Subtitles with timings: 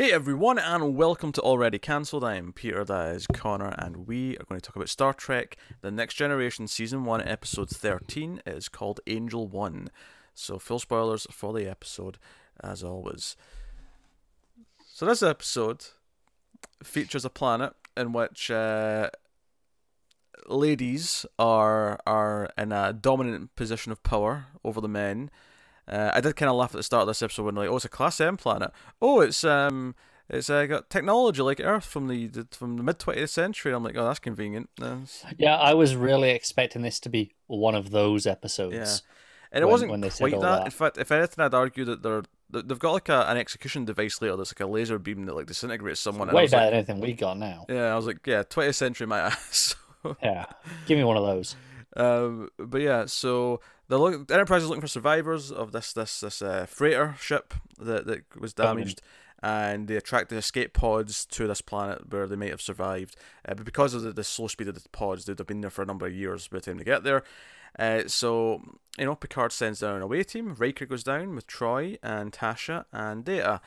[0.00, 2.24] Hey everyone, and welcome to Already Cancelled.
[2.24, 5.58] I am Peter, that is Connor, and we are going to talk about Star Trek
[5.82, 8.40] The Next Generation Season 1, Episode 13.
[8.46, 9.90] It is called Angel One.
[10.32, 12.16] So, full spoilers for the episode,
[12.64, 13.36] as always.
[14.90, 15.84] So, this episode
[16.82, 19.10] features a planet in which uh,
[20.46, 25.30] ladies are are in a dominant position of power over the men.
[25.88, 27.76] Uh, I did kind of laugh at the start of this episode when like, oh,
[27.76, 28.70] it's a Class M planet.
[29.00, 29.94] Oh, it's um,
[30.28, 33.72] it's uh, got technology like Earth from the, the from the mid twentieth century.
[33.72, 34.70] I'm like, oh, that's convenient.
[34.78, 35.24] That's...
[35.36, 38.74] Yeah, I was really expecting this to be one of those episodes.
[38.74, 38.96] Yeah,
[39.52, 40.40] and it when- wasn't when they quite that.
[40.40, 40.64] that.
[40.66, 44.20] In fact, if anything, I'd argue that they're they've got like a, an execution device
[44.20, 46.28] later that's like a laser beam that like disintegrates someone.
[46.28, 47.66] Way better like, than anything we got now.
[47.68, 49.74] yeah, I was like, yeah, twentieth century, my ass.
[50.22, 50.46] Yeah,
[50.86, 51.56] give me one of those.
[51.96, 53.60] Um, but yeah, so
[53.90, 57.52] the look, the Enterprise is looking for survivors of this this this uh, freighter ship
[57.78, 59.02] that that was damaged,
[59.42, 63.16] and they attract the escape pods to this planet where they might have survived.
[63.46, 65.70] Uh, but because of the, the slow speed of the pods, they'd have been there
[65.70, 67.24] for a number of years by the time they get there.
[67.78, 68.62] Uh, so
[68.96, 70.54] you know, Picard sends down an away team.
[70.56, 73.60] Riker goes down with Troi and Tasha and Data.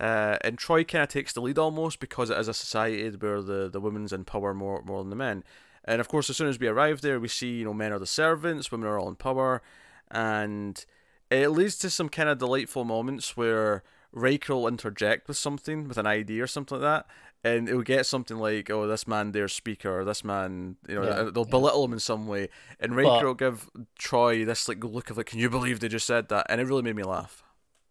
[0.00, 3.42] Uh, and Troi kind of takes the lead almost because it is a society where
[3.42, 5.44] the, the women's in power more more than the men.
[5.88, 7.98] And of course, as soon as we arrive there, we see you know men are
[7.98, 9.62] the servants, women are all in power,
[10.10, 10.84] and
[11.30, 15.96] it leads to some kind of delightful moments where Riker will interject with something, with
[15.98, 17.06] an idea or something like that,
[17.42, 21.04] and it'll get something like, "Oh, this man there's speaker," or "This man," you know,
[21.04, 21.50] Yeah, they'll yeah.
[21.50, 22.48] belittle him in some way,
[22.80, 25.88] and Riker But- will give Troi this like look of like, "Can you believe they
[25.88, 27.42] just said that?" And it really made me laugh.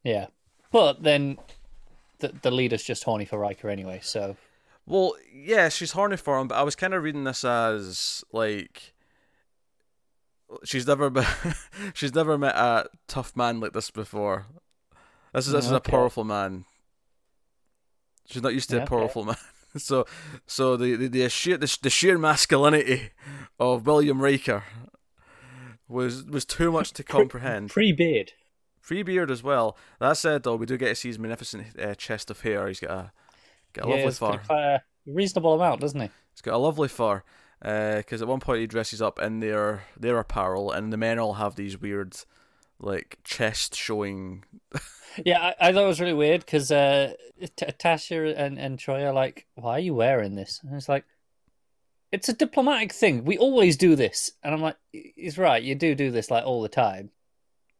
[0.04, 0.28] Yeah,
[0.72, 1.38] but then
[2.20, 4.02] the the leader's just horny for Riker anyway.
[4.04, 4.38] So
[4.88, 8.94] Well, yeah, she's horny for him, but I was kind of reading this as like
[10.64, 11.26] she's never been,
[11.94, 14.46] she's never met a tough man like this before.
[15.34, 16.66] This is this is a powerful man.
[18.26, 18.90] She's not used to Yeah, a okay.
[18.96, 19.36] powerful man.
[19.76, 20.06] So,
[20.48, 23.12] so the the the sheer the, the sheer masculinity
[23.60, 24.64] of William Riker
[25.88, 27.70] was was too much to comprehend.
[27.70, 28.32] pre beard.
[28.80, 29.78] Free beard as well.
[30.00, 32.68] That said, though, we do get to see his magnificent uh, chest of hair.
[32.70, 33.12] He's got a
[33.78, 34.54] got a Yeah, lovely fur.
[34.56, 36.10] a reasonable amount, doesn't he?
[36.34, 37.24] He's got a lovely fur.
[37.60, 41.34] Because at one point he dresses up in their their apparel, and the men all
[41.34, 42.16] have these weird,
[42.80, 44.44] like chest showing.
[45.26, 47.14] Yeah, I, I thought it was really weird because uh,
[47.56, 51.06] T- Tasha and, and Troi are like, "Why are you wearing this?" And it's like,
[52.12, 53.26] "It's a diplomatic thing.
[53.26, 55.64] We always do this." And I'm like, "He's right.
[55.64, 57.10] You do do this like all the time.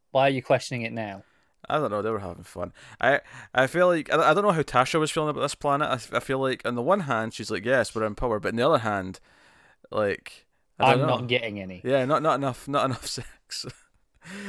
[0.10, 1.22] Why are you questioning it now?"
[1.70, 2.02] I don't know.
[2.02, 2.74] They were having fun.
[3.02, 3.22] I
[3.54, 5.88] I feel like I, I don't know how Tasha was feeling about this planet.
[5.88, 8.50] I, I feel like on the one hand she's like, yes, we're in power, but
[8.50, 9.20] on the other hand,
[9.92, 10.46] like
[10.80, 11.08] I know.
[11.08, 11.82] not getting any.
[11.84, 13.66] Yeah, not not enough, not enough sex.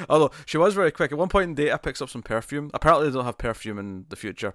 [0.08, 1.12] Although she was very quick.
[1.12, 2.70] At one point in Data picks up some perfume.
[2.74, 4.54] Apparently they don't have perfume in the future.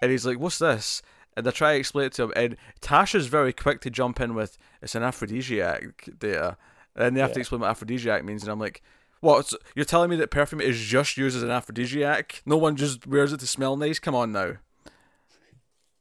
[0.00, 1.02] And he's like, What's this?
[1.36, 2.32] And they try to explain it to him.
[2.36, 6.56] And Tasha's very quick to jump in with it's an aphrodisiac Data.
[6.94, 8.42] And they have to explain what aphrodisiac means.
[8.42, 8.82] And I'm like,
[9.22, 9.52] What?
[9.76, 12.42] You're telling me that perfume is just used as an aphrodisiac?
[12.44, 14.00] No one just wears it to smell nice?
[14.00, 14.54] Come on now.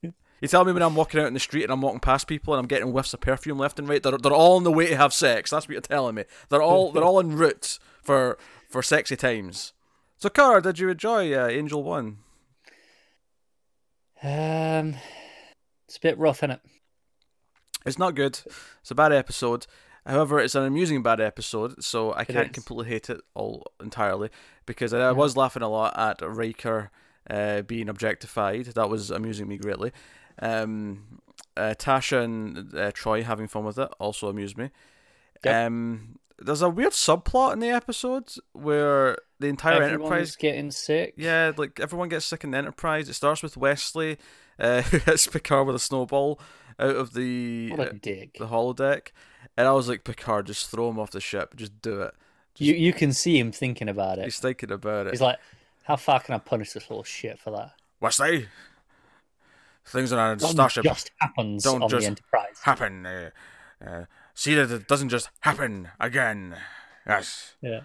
[0.01, 2.51] You tell me when I'm walking out in the street and I'm walking past people
[2.51, 4.87] and I'm getting whiffs of perfume left and right, they're, they're all on the way
[4.87, 5.51] to have sex.
[5.51, 6.23] That's what you're telling me.
[6.49, 9.73] They're all they're all en route for for sexy times.
[10.17, 12.17] So, Cara, did you enjoy uh, Angel One?
[14.23, 14.95] Um,
[15.87, 16.61] it's a bit rough, isn't it?
[17.85, 18.39] It's not good.
[18.81, 19.67] It's a bad episode.
[20.05, 22.53] However, it's an amusing bad episode, so I It can't is.
[22.53, 24.29] completely hate it all entirely
[24.65, 26.89] because I, I was laughing a lot at Riker
[27.29, 28.65] uh, being objectified.
[28.73, 29.91] That was amusing me greatly.
[30.41, 31.19] Um,
[31.55, 34.71] uh, Tasha and uh, Troi having fun with it also amused me.
[35.43, 35.67] Yep.
[35.67, 41.13] Um, there's a weird subplot in the episode where the entire Everyone's Enterprise getting sick.
[41.17, 43.07] yeah, like everyone gets sick in the Enterprise.
[43.09, 44.17] It starts with Wesley,
[44.59, 46.39] uh, who hits Picard with a snowball
[46.79, 49.09] out of the uh, the holodeck,
[49.57, 52.13] and I was like, Picard, just throw him off the ship, just do it.
[52.55, 54.25] Just, You you can see him thinking about it.
[54.25, 55.11] he's thinking about it.
[55.11, 55.39] He's like,
[55.83, 58.47] "How far can I punish this little shit for that?" Wesley,
[59.85, 62.59] things on a That starship just happens Don't on just the Enterprise.
[62.63, 63.05] happen.
[63.05, 63.29] Uh,
[63.85, 66.55] uh, see that it doesn't just happen again.
[67.07, 67.55] Yes.
[67.61, 67.81] Yeah.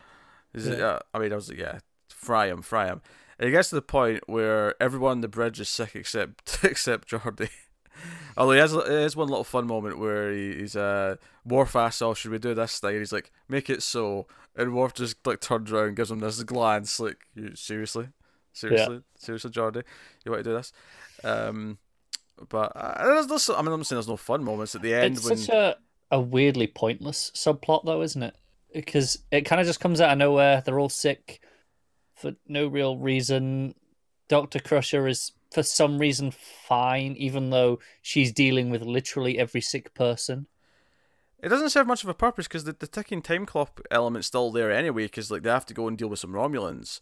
[0.55, 3.03] Is it, uh, I mean, I was like, yeah, fry him, fry him.
[3.39, 7.09] And it gets to the point where everyone on the bridge is sick except except
[7.11, 7.51] Geordi.
[8.37, 12.03] Although he has, he has one little fun moment where he, he's uh Worf asks,
[12.03, 15.27] "Oh, should we do this thing?" And he's like, "Make it so," and Worf just
[15.27, 18.09] like turns around, and gives him this glance, like, "You seriously,
[18.53, 19.83] seriously, seriously, Geordi,
[20.25, 20.73] you want to do this?"
[21.25, 21.79] Um,
[22.49, 24.95] but uh, there's, there's, I mean, I'm not saying there's no fun moments at the
[24.95, 25.77] end It's when such a,
[26.11, 28.37] a weirdly pointless subplot, though, isn't it?
[28.75, 30.63] Because it kind of just comes out of nowhere.
[30.65, 31.41] They're all sick
[32.15, 33.75] for no real reason.
[34.29, 39.95] Doctor Crusher is for some reason fine, even though she's dealing with literally every sick
[39.95, 40.47] person.
[41.43, 44.51] It doesn't serve much of a purpose because the, the ticking time clock element's still
[44.51, 45.05] there anyway.
[45.05, 47.01] Because like they have to go and deal with some Romulans,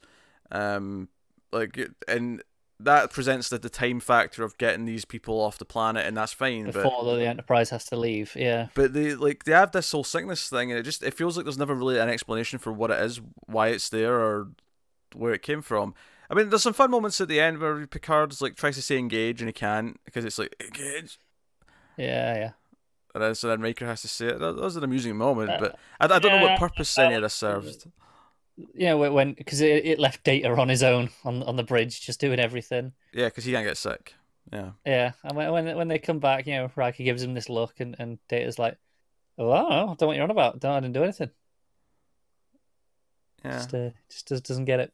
[0.50, 1.08] um,
[1.52, 2.42] like and
[2.80, 6.32] that presents the, the time factor of getting these people off the planet, and that's
[6.32, 6.66] fine.
[6.66, 8.68] Before but, the Enterprise has to leave, yeah.
[8.74, 11.44] But they like they have this whole sickness thing, and it just it feels like
[11.46, 14.48] there's never really an explanation for what it is, why it's there, or
[15.14, 15.94] where it came from.
[16.30, 18.98] I mean, there's some fun moments at the end where Picard's like tries to say
[18.98, 21.18] engage and he can't because it's like engage.
[21.96, 22.50] Yeah, yeah.
[23.14, 24.38] And then so then Riker has to say it.
[24.40, 26.98] That, that was an amusing moment, uh, but I, I don't yeah, know what purpose
[26.98, 27.86] any of this serves.
[28.74, 32.20] Yeah, when because it, it left Data on his own on on the bridge, just
[32.20, 32.92] doing everything.
[33.12, 34.14] Yeah, because he can't get sick.
[34.52, 34.70] Yeah.
[34.84, 37.80] Yeah, and when when when they come back, you know, Riker gives him this look,
[37.80, 38.76] and and Data's like,
[39.38, 40.60] "Oh, I don't know, I don't know what you're on about.
[40.60, 41.30] Don't I didn't do anything."
[43.44, 43.52] Yeah.
[43.52, 44.92] Just uh, just doesn't get it.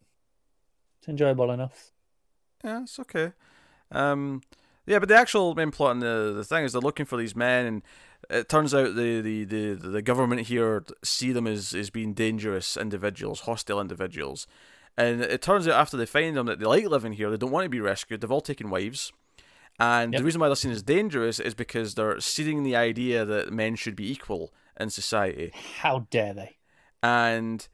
[1.00, 1.93] It's enjoyable enough.
[2.62, 3.32] Yeah, it's okay.
[3.91, 4.43] Um,
[4.87, 7.35] yeah, but the actual main plot and the the thing is they're looking for these
[7.35, 7.82] men, and
[8.29, 12.76] it turns out the the, the, the government here see them as, as being dangerous
[12.76, 14.47] individuals, hostile individuals.
[14.99, 17.50] And it turns out after they find them that they like living here, they don't
[17.50, 19.12] want to be rescued, they've all taken wives.
[19.79, 20.20] And yep.
[20.20, 23.76] the reason why they're seen as dangerous is because they're seeding the idea that men
[23.76, 25.52] should be equal in society.
[25.79, 26.56] How dare they?
[27.02, 27.67] And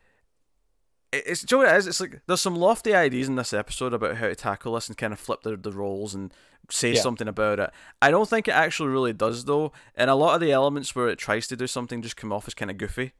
[1.13, 1.63] it's Joe.
[1.63, 1.87] It is.
[1.87, 4.97] It's like there's some lofty ideas in this episode about how to tackle this and
[4.97, 6.33] kind of flip the, the roles and
[6.71, 7.01] say yeah.
[7.01, 7.71] something about it.
[8.03, 11.09] I don't think it actually really does though, and a lot of the elements where
[11.09, 13.13] it tries to do something just come off as kind of goofy.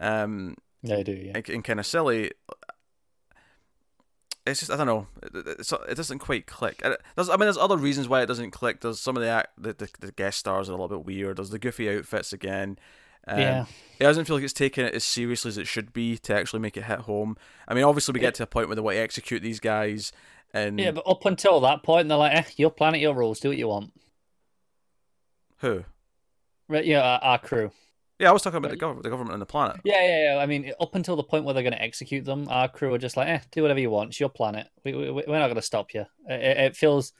[0.00, 1.12] Um, yeah, I do.
[1.12, 2.32] Yeah, and, and kind of silly.
[4.44, 5.06] It's just I don't know.
[5.22, 6.82] It, it doesn't quite click.
[7.14, 8.80] There's, I mean, there's other reasons why it doesn't click.
[8.80, 11.36] There's some of the, act, the, the the guest stars are a little bit weird.
[11.36, 12.78] There's the goofy outfits again.
[13.26, 13.64] Um, yeah.
[13.98, 16.60] It doesn't feel like it's taking it as seriously as it should be to actually
[16.60, 17.36] make it hit home.
[17.68, 20.12] I mean, obviously, we get to a point where they want to execute these guys.
[20.52, 23.48] And yeah, but up until that point, they're like, eh, your planet, your rules, do
[23.48, 23.92] what you want.
[25.58, 25.84] Who?
[26.68, 27.70] Right, yeah, our, our crew.
[28.18, 29.80] Yeah, I was talking about the government, the government and the planet.
[29.84, 30.40] Yeah, yeah, yeah.
[30.40, 32.98] I mean, up until the point where they're going to execute them, our crew are
[32.98, 34.10] just like, eh, do whatever you want.
[34.10, 34.68] It's your planet.
[34.84, 36.06] We, we, we're not going to stop you.
[36.28, 37.12] It, it feels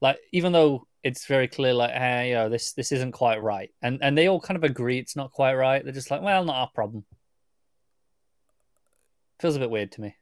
[0.00, 3.70] like, even though it's very clear like hey you know this this isn't quite right.
[3.82, 5.84] And and they all kind of agree it's not quite right.
[5.84, 7.04] They're just like well not our problem.
[9.40, 10.16] Feels a bit weird to me.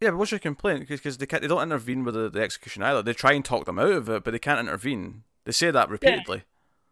[0.00, 0.88] Yeah but what's your complaint?
[0.88, 3.02] Because they, can't, they don't intervene with the, the execution either.
[3.02, 5.24] They try and talk them out of it but they can't intervene.
[5.44, 6.44] They say that repeatedly.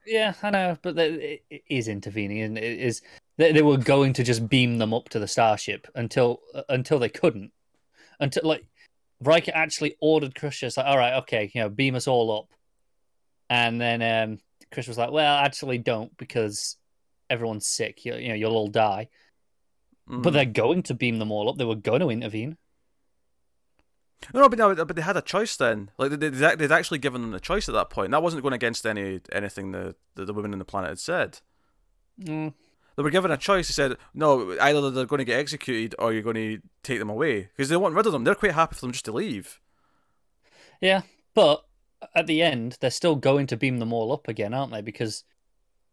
[0.07, 3.01] Yeah, yeah i know but it is intervening and it is
[3.37, 6.99] they, they were going to just beam them up to the starship until uh, until
[6.99, 7.53] they couldn't.
[8.21, 8.65] Until like
[9.21, 12.49] Riker actually ordered Crusher, like, all right, okay, you know, beam us all up.
[13.55, 14.39] And then um,
[14.73, 16.77] Chris was like, "Well, actually, don't because
[17.31, 18.05] everyone's sick.
[18.05, 19.09] You, you know, you'll all die."
[20.11, 20.23] Mm.
[20.23, 21.57] But they're going to beam them all up.
[21.57, 22.57] They were going to intervene.
[24.33, 25.93] No, but no, but they had a choice then.
[25.99, 28.11] Like they, they'd actually given them the choice at that point.
[28.11, 31.41] That wasn't going against any anything the the, the women in the planet had said.
[32.21, 32.55] Mm.
[32.97, 33.69] They were given a choice.
[33.69, 37.11] They said, no, either they're going to get executed or you're going to take them
[37.11, 38.23] away because they want rid of them.
[38.23, 39.61] They're quite happy for them just to leave.
[40.81, 41.03] Yeah,
[41.35, 41.65] but
[42.15, 44.83] at the end, they're still going to beam them all up again, aren't they?
[44.83, 45.25] Because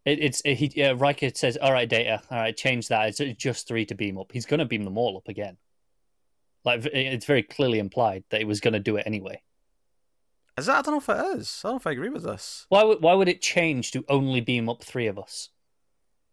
[0.06, 3.20] it, it's it, he uh, Riker says, "All right, Data, all right, change that.
[3.20, 5.58] It's just three to beam up." He's going to beam them all up again.
[6.64, 9.42] Like it's very clearly implied that he was going to do it anyway.
[10.58, 10.78] Is that?
[10.78, 11.62] I don't know if it is.
[11.64, 12.66] I don't know if I agree with this.
[12.70, 15.50] Why would Why would it change to only beam up three of us?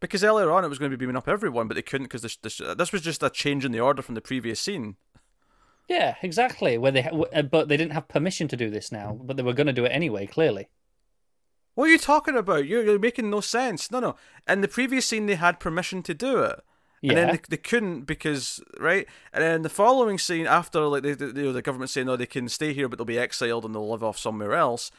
[0.00, 2.22] Because earlier on it was going to be beaming up everyone, but they couldn't because
[2.22, 4.94] this, this, this was just a change in the order from the previous scene.
[5.88, 6.76] Yeah, exactly.
[6.76, 9.54] Where they, uh, but they didn't have permission to do this now, but they were
[9.54, 10.26] going to do it anyway.
[10.26, 10.68] Clearly.
[11.74, 12.66] What are you talking about?
[12.66, 13.90] You're, you're making no sense.
[13.90, 14.16] No, no.
[14.48, 16.60] In the previous scene, they had permission to do it.
[17.00, 17.10] Yeah.
[17.12, 21.14] And then they, they couldn't because right, and then the following scene after like the,
[21.14, 23.64] the, you know, the government saying no they can stay here but they'll be exiled
[23.64, 24.90] and they'll live off somewhere else.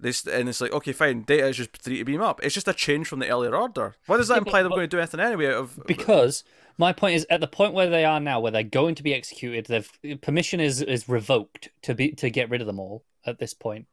[0.00, 2.40] This and it's like okay fine Data is just three to beam up.
[2.42, 3.96] It's just a change from the earlier order.
[4.06, 5.46] Why does that imply they're going to do anything anyway?
[5.46, 6.44] Of because
[6.76, 9.12] my point is at the point where they are now, where they're going to be
[9.12, 13.40] executed, they've permission is is revoked to be to get rid of them all at
[13.40, 13.86] this point.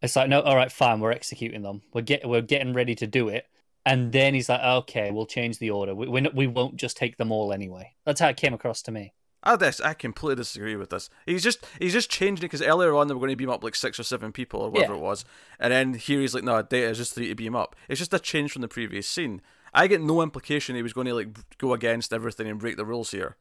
[0.00, 1.82] It's like no, all right, fine, we're executing them.
[1.92, 3.46] We're get we're getting ready to do it,
[3.84, 5.94] and then he's like, okay, we'll change the order.
[5.94, 7.94] We we, we won't just take them all anyway.
[8.04, 9.12] That's how it came across to me.
[9.42, 11.10] I this I completely disagree with this.
[11.26, 13.64] He's just he's just changing it because earlier on they were going to beam up
[13.64, 14.98] like six or seven people or whatever yeah.
[14.98, 15.24] it was,
[15.58, 17.74] and then here he's like, no, Data is just three to beam up.
[17.88, 19.42] It's just a change from the previous scene.
[19.74, 22.84] I get no implication he was going to like go against everything and break the
[22.84, 23.36] rules here.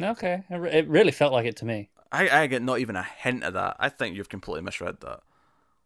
[0.00, 1.90] Okay, it really felt like it to me.
[2.10, 3.76] I, I get not even a hint of that.
[3.78, 5.20] I think you've completely misread that.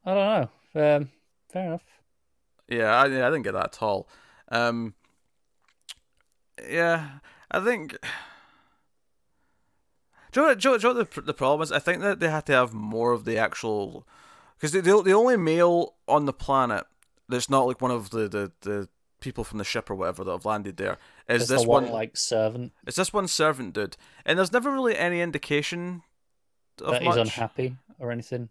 [0.04, 0.96] I don't know.
[0.96, 1.10] Um,
[1.50, 1.84] fair enough.
[2.68, 4.08] Yeah, I, I didn't get that at all.
[4.50, 4.94] Um,
[6.68, 7.08] yeah,
[7.50, 7.96] I think
[10.32, 11.72] Do you know, what, do you know, do you know what the the problem is?
[11.72, 14.06] I think that they had to have more of the actual
[14.56, 16.84] because the, the the only male on the planet
[17.28, 18.88] that's not like one of the the, the
[19.20, 20.96] people from the ship or whatever that have landed there
[21.28, 24.70] is There's this one, one like servant It's this one servant dude, and there's never
[24.70, 26.02] really any indication
[26.82, 27.16] of that much.
[27.16, 28.48] he's unhappy or anything.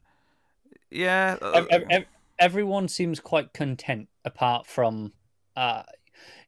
[0.90, 2.06] Yeah, uh, Ev- ev- ev-
[2.40, 5.14] everyone seems quite content, apart from.
[5.56, 5.84] Uh,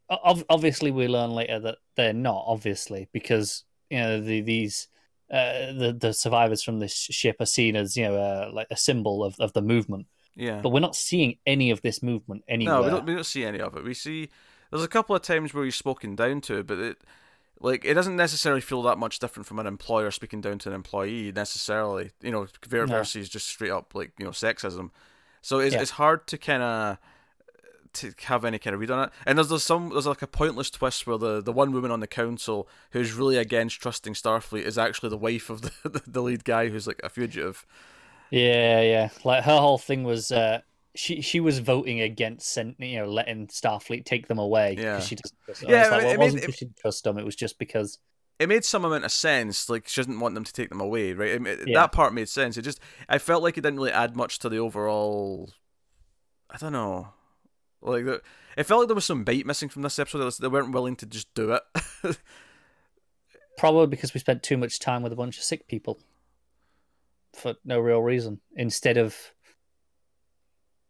[0.09, 2.43] ov- obviously, we learn later that they're not.
[2.48, 4.88] Obviously, because you know the, these
[5.31, 8.77] uh, the the survivors from this ship are seen as you know uh, like a
[8.77, 10.59] symbol of, of the movement, yeah.
[10.62, 12.75] but we're not seeing any of this movement anywhere.
[12.75, 13.05] No, we don't.
[13.05, 13.83] We don't see any of it.
[13.83, 14.29] We see
[14.71, 16.98] there's a couple of times where he's spoken down to, but it
[17.59, 20.75] like it doesn't necessarily feel that much different from an employer speaking down to an
[20.75, 22.12] employee necessarily.
[22.21, 22.98] You know, ver- No.
[22.98, 24.91] versus just straight up like you know sexism.
[25.41, 25.81] So it's Yeah.
[25.81, 26.98] it's hard to kind of
[27.93, 29.13] to have any kind of read on it.
[29.25, 32.00] And there's, there's some there's like a pointless twist where the, the one woman on
[32.00, 36.43] the council who's really against trusting Starfleet is actually the wife of the the lead
[36.43, 37.65] guy who's like a fugitive.
[38.31, 39.10] Yeah, yeah.
[39.24, 40.62] Like her whole thing was uh,
[40.96, 45.00] she she was voting against you know letting Starfleet take them away because Yeah.
[45.00, 45.38] she doesn't.
[45.46, 45.69] Trust them.
[45.72, 47.17] Yeah, it's like, well, it mean, wasn't because she didn't trust them.
[47.17, 47.98] It was just because
[48.38, 49.69] it made some amount of sense.
[49.69, 51.29] Like she doesn't want them to take them away, right?
[51.31, 51.79] It, it- Yeah.
[51.81, 52.55] That part made sense.
[52.55, 52.79] It just
[53.10, 55.50] I felt like it didn't really add much to the overall.
[56.51, 57.10] I don't know.
[57.81, 58.05] Like
[58.57, 60.31] it felt like there was some bite missing from this episode.
[60.39, 61.63] They weren't willing to just do it.
[63.59, 66.00] probably because we spent too much time with a bunch of sick people
[67.33, 69.33] for no real reason instead of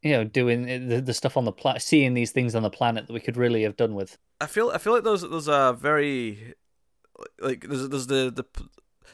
[0.03, 3.07] you know doing the, the stuff on the planet, seeing these things on the planet
[3.07, 4.17] that we could really have done with.
[4.39, 6.53] I feel I feel like there's there's a very
[7.39, 8.45] like there's there's the the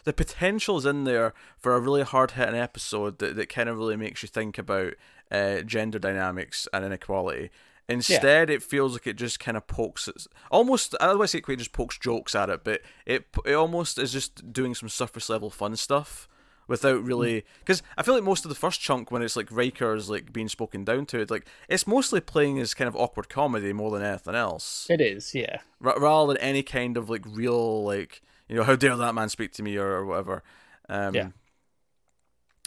[0.04, 3.96] the potential's in there for a really hard hitting episode that, that kind of really
[3.96, 4.94] makes you think about
[5.32, 7.50] uh, gender dynamics and inequality.
[7.88, 10.96] Instead, it feels like it just kind of pokes it, almost.
[11.00, 14.12] I to say it quite just pokes jokes at it, but it it almost is
[14.12, 16.28] just doing some surface level fun stuff
[16.68, 20.10] without really because I feel like most of the first chunk when it's like Riker's
[20.10, 23.72] like being spoken down to, it like it's mostly playing as kind of awkward comedy
[23.72, 25.58] more than anything else It is, yeah.
[25.80, 29.30] ra- rather than any kind of like real like you know how dare that man
[29.30, 30.42] speak to me or, or whatever
[30.90, 31.28] um Yeah.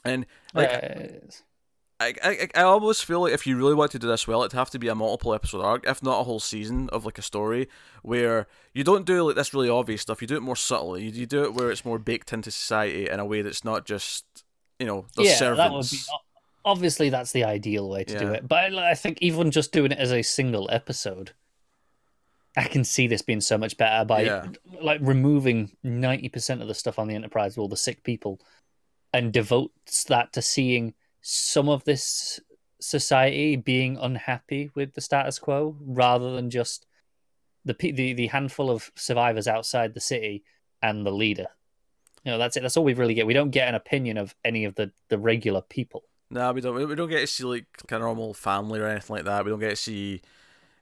[0.05, 1.03] and like Uh,
[2.01, 4.57] I, I I almost feel like if you really want to do this well it'd
[4.57, 7.23] have to be a multiple episode arc if not a whole season of like a
[7.23, 7.69] story
[8.03, 11.11] where you don't do like this really obvious stuff you do it more subtly you,
[11.11, 14.45] you do it where it's more baked into society in a way that's not just
[14.79, 15.99] you know the yeah, servants that would be
[16.65, 18.47] obviously that's the ideal way to do it.
[18.47, 21.33] But I, I think even just doing it as a single episode,
[22.57, 24.49] I can see this being so much better by Yeah.
[24.81, 28.41] like removing ninety percent of the stuff on the Enterprise with all the sick people,
[29.13, 32.41] and devotes that to seeing some of this
[32.81, 36.87] society being unhappy with the status quo rather than just
[37.65, 40.45] the the the handful of survivors outside the city
[40.83, 41.49] and the leader.
[42.25, 42.63] You know, that's it.
[42.63, 43.27] That's all we really get.
[43.27, 46.05] We don't get an opinion of any of the, the regular people.
[46.31, 46.75] No, we don't.
[46.75, 49.45] We don't get to see like a normal family or anything like that.
[49.45, 50.21] We don't get to see,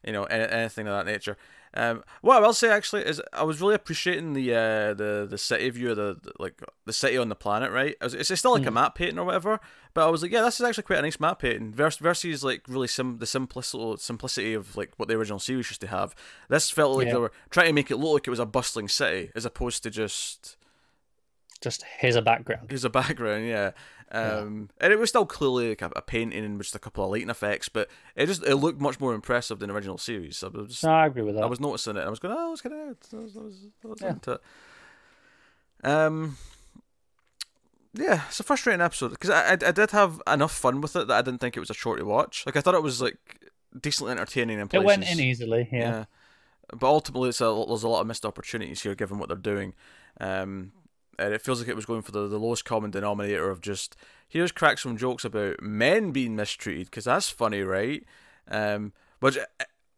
[0.05, 1.37] you know, any, anything of that nature.
[1.77, 5.37] Um, what I will say actually is I was really appreciating the uh, the the
[5.39, 7.71] city view of the, the like the city on the planet.
[7.71, 8.75] Right, I was, it's it's still like a Mhm.
[8.75, 9.61] matte painting or whatever,
[9.93, 12.43] but I was like, yeah, this is actually quite a nice matte painting versus versus
[12.43, 16.15] like really sim the simplicity simplicity of like what the original series used to have.
[16.49, 17.13] This felt like Yeah.
[17.15, 19.83] they were trying to make it look like it was a bustling city as opposed
[19.83, 20.57] to just
[21.63, 22.67] Just here's a background.
[22.71, 23.71] Here's a background, yeah.
[24.13, 27.11] Um, and it was still clearly like a, a painting and just a couple of
[27.11, 30.37] lighting effects, but it just it looked much more impressive than the original series.
[30.39, 31.43] So I was, No, I agree with that.
[31.43, 32.01] I was noticing it.
[32.03, 32.81] I was going, oh, it's kind of,
[33.13, 34.11] I was, I was, I was Yeah.
[34.11, 34.41] into it.
[35.83, 36.37] Um,
[37.95, 41.09] yeah, it's a frustrating episode because I, I I did have enough fun with it
[41.09, 42.45] that I didn't think it was a chore to watch.
[42.47, 45.69] Like I thought it was like decently entertaining in it went in easily.
[45.73, 46.05] Yeah.
[46.73, 49.75] But ultimately, it's a, there's a lot of missed opportunities here, given what they're doing.
[50.21, 50.73] Um,
[51.19, 53.97] and it feels like it was going for the, the lowest common denominator of just
[54.29, 58.05] here's cracks some jokes about men being mistreated because that's funny, right?
[58.49, 59.39] Um, which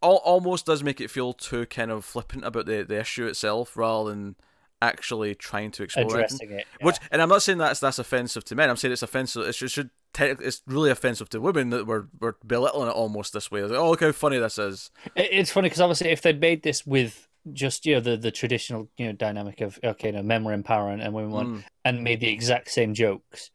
[0.03, 3.77] al- almost does make it feel too kind of flippant about the, the issue itself
[3.77, 4.37] rather than
[4.81, 6.07] actually trying to explore.
[6.07, 6.67] Addressing it.
[6.81, 6.87] yeah.
[6.87, 8.71] Which, and I'm not saying that's that's offensive to men.
[8.71, 9.47] I'm saying it's offensive.
[9.47, 13.51] It should, should it's really offensive to women that we're we're belittling it almost this
[13.51, 13.63] way.
[13.63, 14.91] Like, oh, look how funny this is.
[15.15, 18.89] It's funny because obviously if they'd made this with just you know the, the traditional
[18.97, 21.49] you know dynamic of okay, you know, men were in power and, and women weren't,
[21.49, 21.65] Mm.
[21.85, 23.51] and made the exact same jokes,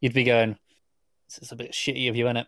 [0.00, 0.56] you'd be going,
[1.28, 2.46] "This is a bit shitty of you, innit?"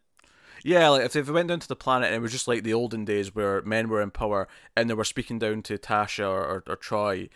[0.64, 2.74] Yeah, like if they went down to the planet and it was just like the
[2.74, 6.44] olden days where men were in power and they were speaking down to Tasha or,
[6.44, 7.28] or, or Troi,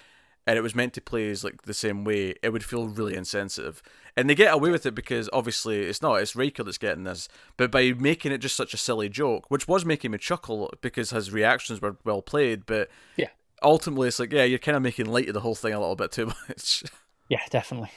[0.50, 3.14] and it was meant to play as like the same way, it would feel really
[3.14, 3.80] insensitive.
[4.16, 7.28] And they get away with it because obviously it's not, it's Riker that's getting this.
[7.56, 11.10] But by making it just such a silly joke, which was making me chuckle because
[11.10, 13.28] his reactions were well played, but Yeah.
[13.62, 15.94] ultimately it's like, yeah, you're kind of making light of the whole thing a little
[15.94, 16.82] bit too much.
[17.28, 17.92] Yeah, definitely.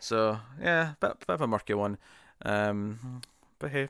[0.00, 1.98] So yeah, bit, bit of a murky one.
[2.44, 3.22] Um,
[3.60, 3.88] but hey,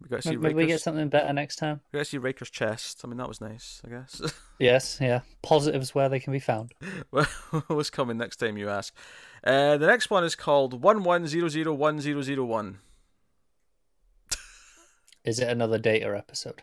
[0.00, 1.80] we got to see Maybe we get something better next time.
[1.90, 3.00] We got to see Riker's chest.
[3.02, 4.20] I mean, that was nice, I guess.
[4.58, 5.20] yes, yeah.
[5.42, 6.74] Positives where they can be found.
[7.10, 7.24] well,
[7.68, 8.94] what's coming next time you ask?
[9.42, 12.78] Uh, the next one is called one one zero zero one zero zero one.
[15.24, 16.62] Is it another Data episode?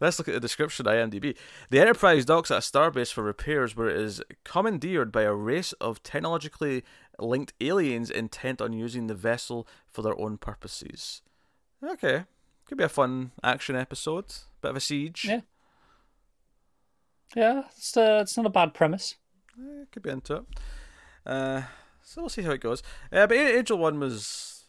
[0.00, 1.36] Let's look at the description IMDb.
[1.70, 5.72] The Enterprise docks at a starbase for repairs where it is commandeered by a race
[5.74, 6.84] of technologically
[7.18, 11.22] linked aliens intent on using the vessel for their own purposes.
[11.82, 12.24] Okay.
[12.66, 14.26] Could be a fun action episode.
[14.60, 15.24] Bit of a siege.
[15.24, 15.40] Yeah.
[17.34, 19.16] Yeah, it's, uh, it's not a bad premise.
[19.58, 20.44] Eh, could be into it.
[21.24, 21.62] Uh,
[22.02, 22.82] so we'll see how it goes.
[23.12, 24.64] Uh, but Angel One was,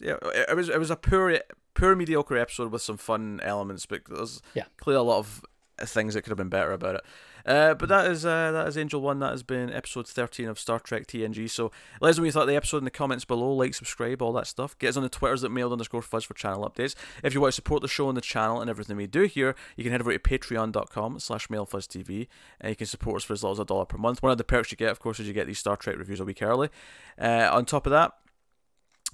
[0.00, 1.38] yeah, it was it was a poor
[1.74, 4.64] poor mediocre episode with some fun elements, but there's yeah.
[4.76, 5.44] clearly a lot of
[5.78, 7.04] things that could have been better about it.
[7.46, 9.18] Uh, but that is uh, that is Angel One.
[9.18, 11.50] That has been episode thirteen of Star Trek TNG.
[11.50, 13.52] So let us know what you thought of the episode in the comments below.
[13.52, 14.78] Like, subscribe, all that stuff.
[14.78, 16.94] Get us on the Twitters at mailed underscore fuzz for channel updates.
[17.22, 19.54] If you want to support the show and the channel and everything we do here,
[19.76, 22.28] you can head over to patreon.com slash mailfuzztv
[22.60, 24.22] and you can support us for as little as a dollar per month.
[24.22, 26.20] One of the perks you get, of course, is you get these Star Trek reviews
[26.20, 26.70] a week early.
[27.18, 28.14] Uh, on top of that,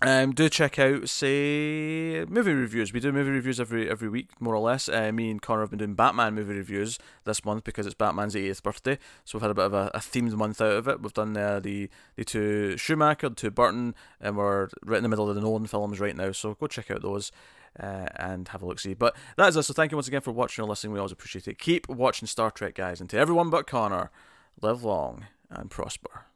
[0.02, 2.92] um, do check out, say, movie reviews.
[2.92, 4.88] We do movie reviews every every week, more or less.
[4.88, 8.35] Uh, me and Connor have been doing Batman movie reviews this month because it's Batman's
[8.35, 11.02] 80th birthday, so we've had a bit of a, a themed month out of it.
[11.02, 15.11] We've done uh, the the two Schumacher, the two Burton, and we're right in the
[15.11, 16.33] middle of the Nolan films right now.
[16.33, 17.30] So go check out those.
[17.78, 18.95] Uh, and have a look see.
[18.95, 19.69] But that is us.
[19.69, 20.92] So thank you once again for watching or listening.
[20.92, 21.61] We always appreciate it.
[21.61, 23.00] Keep watching Star Trek, guys.
[23.00, 24.11] And to everyone but Connor,
[24.61, 26.26] live long and prosper.